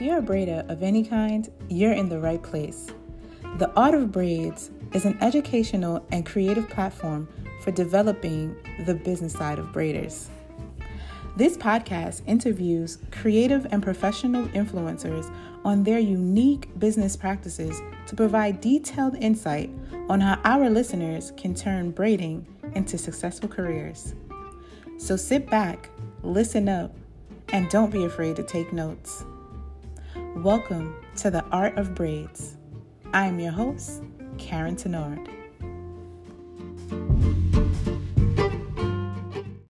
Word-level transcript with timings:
you're 0.00 0.18
a 0.18 0.22
braider 0.22 0.68
of 0.70 0.82
any 0.82 1.04
kind, 1.04 1.50
you're 1.68 1.92
in 1.92 2.08
the 2.08 2.20
right 2.20 2.42
place. 2.42 2.86
The 3.58 3.70
Art 3.72 3.94
of 3.94 4.12
Braids 4.12 4.70
is 4.92 5.04
an 5.04 5.18
educational 5.20 6.06
and 6.10 6.24
creative 6.24 6.68
platform 6.70 7.28
for 7.62 7.70
developing 7.70 8.56
the 8.86 8.94
business 8.94 9.32
side 9.32 9.58
of 9.58 9.66
braiders. 9.66 10.28
This 11.36 11.56
podcast 11.56 12.22
interviews 12.26 12.98
creative 13.10 13.66
and 13.70 13.82
professional 13.82 14.46
influencers 14.48 15.34
on 15.64 15.82
their 15.82 15.98
unique 15.98 16.68
business 16.78 17.16
practices 17.16 17.80
to 18.06 18.16
provide 18.16 18.60
detailed 18.60 19.16
insight 19.16 19.70
on 20.08 20.20
how 20.20 20.40
our 20.44 20.68
listeners 20.68 21.32
can 21.36 21.54
turn 21.54 21.90
braiding 21.90 22.46
into 22.74 22.98
successful 22.98 23.48
careers. 23.48 24.14
So 24.98 25.16
sit 25.16 25.48
back, 25.48 25.90
listen 26.22 26.68
up, 26.68 26.94
and 27.48 27.68
don't 27.70 27.90
be 27.90 28.04
afraid 28.04 28.36
to 28.36 28.42
take 28.42 28.72
notes. 28.72 29.24
Welcome 30.36 30.96
to 31.16 31.30
the 31.30 31.44
Art 31.52 31.76
of 31.76 31.94
Braids. 31.94 32.56
I 33.12 33.26
am 33.26 33.38
your 33.38 33.52
host, 33.52 34.02
Karen 34.38 34.76
Tenard. 34.76 35.28